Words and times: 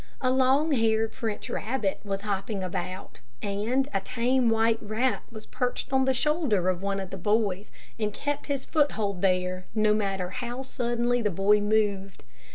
A 0.19 0.31
long 0.31 0.71
haired 0.71 1.13
French 1.13 1.47
rabbit 1.47 1.99
was 2.03 2.21
hopping 2.21 2.63
about, 2.63 3.19
and 3.43 3.87
a 3.93 3.99
tame 3.99 4.49
white 4.49 4.79
rat 4.81 5.21
was 5.29 5.45
perched 5.45 5.93
on 5.93 6.05
the 6.05 6.11
shoulder 6.15 6.69
of 6.69 6.81
one 6.81 6.99
of 6.99 7.11
the 7.11 7.17
boys, 7.19 7.71
and 7.99 8.11
kept 8.11 8.47
his 8.47 8.65
foothold 8.65 9.21
there, 9.21 9.67
no 9.75 9.93
matter 9.93 10.31
how 10.31 10.63
suddenly 10.63 11.21
the 11.21 11.29
boy 11.29 11.59
moved. 11.59 12.23